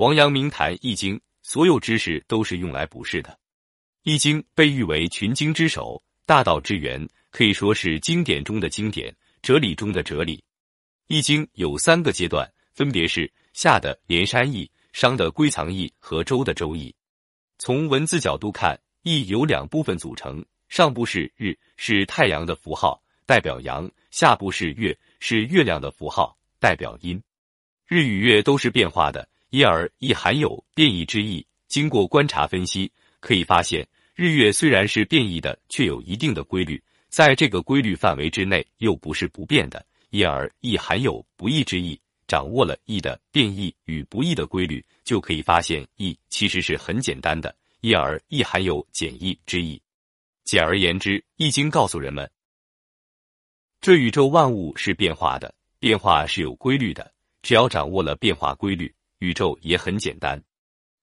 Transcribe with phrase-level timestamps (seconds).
[0.00, 3.28] 王阳明谈《易经》，所有知识都是用来补释的。
[4.02, 10.38] 《易经》被誉为群经之首，大道之源，可以说是经典中的经典，哲理中的哲理。
[11.08, 16.94] 《易经》有三个阶段，分别是夏的连山易、商的归藏易和周的周易。
[17.58, 27.22] 从文字角度看，易由两部分组成：上部是日，是太阳的符号，代表阳；下部是月，是月亮的符号，代表阴。
[27.86, 31.46] 日与月都是变化的，因而亦含有变异之意。
[31.68, 42.00] 经过观察分析，可以发现，日月虽然是变异的，却有一定的规律，在这个规律范围之内，又不是不变的，因而亦含有不易之意。
[42.26, 49.80] 掌握了易的变异与不易的规律，就可以发现易其实是很简单的，因而亦含有简易之意。
[50.44, 52.30] 简而言之，《易经》告诉人们，
[53.80, 57.12] 这宇宙万物是变化的，变化是有规律的。
[57.42, 60.42] 只要掌握了变化规律，宇宙也很简单。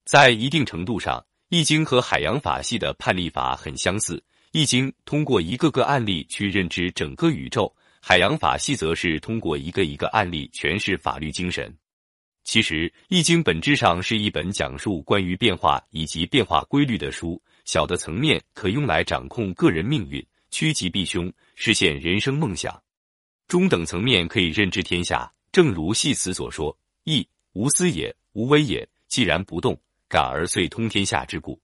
[0.06, 4.18] 在一定程度上，《易经》和海洋法系的判例法很相似，
[4.52, 7.74] 《易经》通过一个个案例去认知整个宇宙。
[8.00, 11.76] 海洋法系则是通过一个一个案例诠释法律精神。
[12.44, 17.42] 其实，《易经》本质上是一本讲述关于变化以及变化规律的书。
[17.66, 22.72] 小的层面可用来掌控个人命运，趋吉避凶，实现人生梦想；
[23.50, 25.30] 中等层面可以认知天下。
[25.52, 28.88] 正如系辞所说：“易，无私也，无为也。
[29.08, 29.76] 既然不动，
[30.08, 31.60] 感而遂通天下之故。”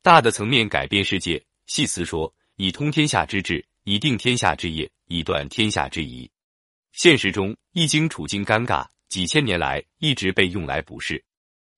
[0.00, 1.44] 大的层面改变世界。
[1.66, 6.30] 系辞说：“以通天下之志，以定天下之业。”以断天下之疑。
[6.92, 11.22] 现实中，《易经》处境尴尬，几千年来一直被用来补释。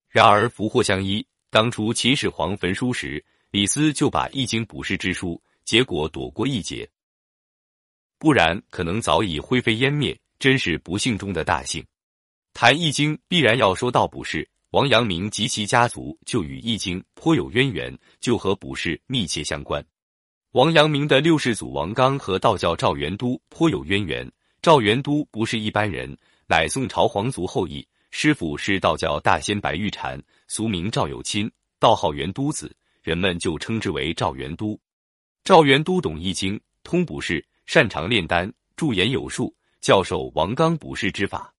[0.08, 6.88] 然而福祸相依，当初秦始皇焚书时，李斯就把《易经》补释之书，结果躲过一劫。
[8.18, 10.16] 不然，可能早已灰飞烟灭。
[10.38, 11.82] 真是不幸中的大幸。
[12.58, 14.42] 谈《易经》，必然要说到卜筮。
[14.70, 19.84] 王阳明及其家族就与《易经》颇有渊源，就和卜筮密切相关。
[20.52, 24.26] 王阳明的六世祖王刚和道教赵元都颇有渊源。
[24.62, 26.16] 赵元都不是一般人，
[26.48, 30.18] 乃宋朝皇族后裔，师傅是道教大仙白玉禅，
[30.48, 34.80] 俗名赵有钦，道号元都子，人们就称之为赵元都。
[35.44, 41.52] 赵元都懂易经，通卜筮，擅长炼丹，驻颜有术，教授王刚卜筮之法。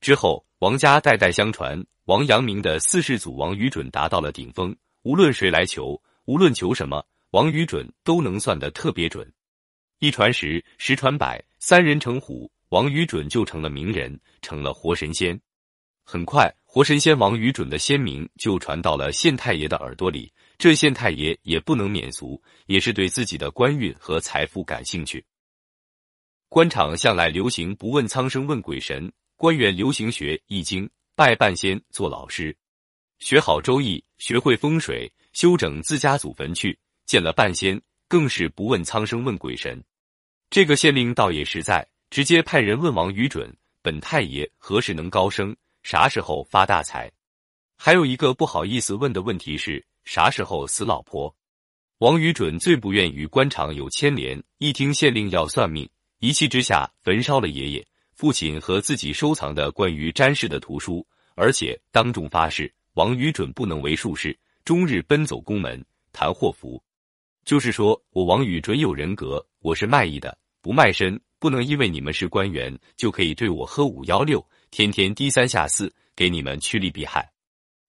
[0.00, 7.04] 之后，王家代代相传，王阳明的四世祖王于准达到了顶峰，无论谁来求，无论求什么。
[7.32, 9.30] 王于准都能算得特别准，
[9.98, 15.38] 一传十，十传百，三人成虎，王于准就成了名人，成了活神仙。
[16.04, 20.32] 很快，活神仙王于准的仙名就传到了县太爷的耳朵里。
[20.56, 25.22] 这县太爷也不能免俗，也是对自己的官运和财富感兴趣。
[26.48, 32.54] 官场向来流行不问苍生问鬼神，官员流行学易经，拜半仙做老师，
[33.20, 36.76] 学好周易，学会风水，修整自家祖坟去。
[37.06, 39.80] 见了半仙，更是不问苍生问鬼神。
[40.50, 45.54] 这个县令倒也实在，直接派人问王于准：“本太爷何时能高升？
[45.84, 47.08] 啥时候发大财？”
[47.78, 51.32] 还有一个不好意思问的问题是：啥时候死老婆？
[51.98, 55.88] 王于准最不愿与官场有牵连，一听县令要算命，
[56.18, 57.86] 一气之下焚烧了爷爷、
[58.18, 61.06] 父亲和自己收藏的关于詹氏的图书，
[61.36, 65.80] 而且当众发誓：王于准不能为术士，终日奔走宫门
[66.12, 66.82] 谈祸福。
[67.44, 77.30] 就是说，我王宇准有人格，我是卖艺的，不卖身，不能因为你们是官员就可以对我喝五幺六，天天低三下四，给你们趋利避害。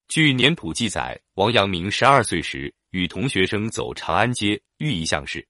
[0.06, 5.44] 据年谱记载，王阳明十二岁时，与同学生走长安街，遇一相士，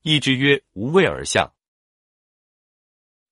[0.00, 1.46] 一之曰：“无畏而相。”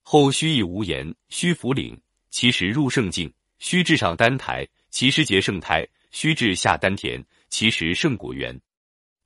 [0.03, 1.99] 后虚亦无言，虚扶领，
[2.31, 8.61] 其实入圣境；虚至上丹台，其实结圣胎；虚至下丹田，其实圣果园。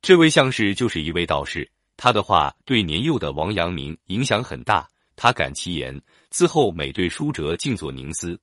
[0.01, 4.87] 这位相士就是一位道士，他的话对年幼的王阳明影响很大。
[5.15, 5.99] 他感其言，
[6.29, 8.39] 自后每对书折静坐凝思。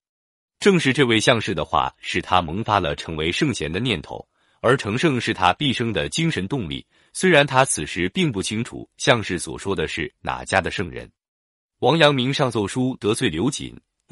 [0.59, 4.27] 正是这位相士的话，使他萌发了成为圣贤的念头，
[4.61, 6.85] 而成圣是他毕生的精神动力。
[7.13, 11.09] 虽然他此时并不清楚相士所说的是哪家的圣人。
[11.85, 13.79] 王阳明上奏书得罪刘瑾，